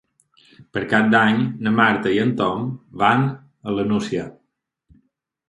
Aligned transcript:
Per 0.77 0.81
Cap 0.93 1.11
d'Any 1.15 1.37
na 1.67 1.73
Marta 1.79 2.13
i 2.15 2.17
en 2.23 2.33
Tom 2.41 2.65
van 3.03 3.27
a 3.29 3.77
la 3.79 3.87
Nucia. 3.93 4.27